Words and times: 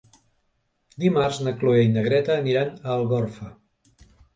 Dimarts 1.03 1.39
na 1.49 1.55
Cloè 1.61 1.85
i 1.85 1.95
na 1.95 2.07
Greta 2.11 2.41
aniran 2.41 2.77
a 2.83 2.97
Algorfa. 3.01 3.57